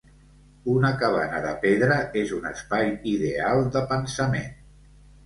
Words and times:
Una 0.75 0.89
cabana 1.01 1.41
de 1.43 1.51
pedra 1.65 1.97
és 2.21 2.33
un 2.37 2.47
espai 2.53 2.89
ideal 3.13 3.63
de 3.77 3.85
pensament. 3.93 4.49